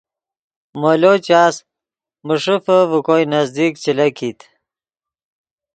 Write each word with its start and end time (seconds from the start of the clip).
مولو 0.81 1.13
چاس 1.27 1.55
من 2.25 2.37
ݰیفے 2.43 2.77
ڤے 2.89 2.99
کوئے 3.05 3.23
نزدیک 3.33 3.73
چے 3.83 3.91
لکیت 3.97 4.39